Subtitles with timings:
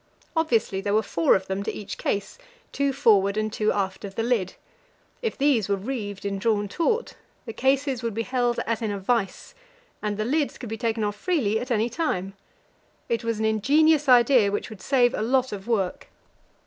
[0.35, 2.39] Obviously there were four of them to each case
[2.71, 4.55] two forward and two aft of the lid.
[5.21, 7.13] If these were reeved and drawn taut,
[7.45, 9.53] the cases would be held as in a vice,
[10.01, 12.33] and the lids could be taken off freely at any time.
[13.09, 16.07] It was an ingenious idea, which would save a lot of work.